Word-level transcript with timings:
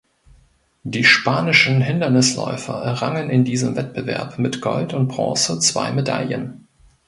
Die 0.81 1.03
spanischen 1.03 1.79
Hindernisläufer 1.79 2.73
errangen 2.73 3.29
in 3.29 3.43
diesem 3.45 3.75
Wettbewerb 3.75 4.39
mit 4.39 4.59
Gold 4.59 4.95
und 4.95 5.09
Bronze 5.09 5.59
zwei 5.59 5.91
Medaillen. 5.91 6.67